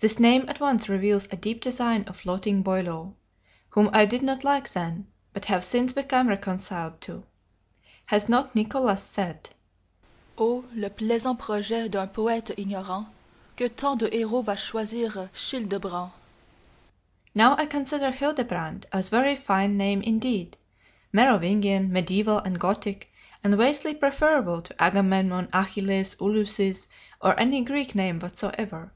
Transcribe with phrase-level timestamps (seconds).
[0.00, 3.16] "This name at once reveals a deep design of flouting Boileau,
[3.68, 7.24] whom I did not like then, but have since become reconciled to.
[8.06, 9.50] Has not Nicholas said:
[10.38, 13.08] "'O le plaisant projet d'un poëte ignorant
[13.58, 16.12] Que de tant de héros va choisir Childebrant!'
[17.34, 20.56] "Now I considered Childebrand a very fine name indeed,
[21.12, 23.12] Merovingian, mediaeval, and Gothic,
[23.44, 26.88] and vastly preferable to Agamemnon, Achilles, Ulysses,
[27.20, 28.94] or any Greek name whatsoever.